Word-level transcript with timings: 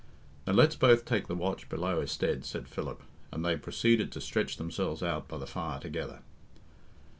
"Then 0.45 0.55
let's 0.55 0.75
both 0.75 1.05
take 1.05 1.27
the 1.27 1.35
watch 1.35 1.69
below 1.69 2.01
i'stead," 2.01 2.43
said 2.43 2.67
Philip, 2.67 3.03
and 3.31 3.45
they 3.45 3.55
proceeded 3.55 4.11
to 4.13 4.19
stretch 4.19 4.57
themselves 4.57 5.03
out 5.03 5.27
by 5.27 5.37
the 5.37 5.45
fire 5.45 5.79
together. 5.79 6.23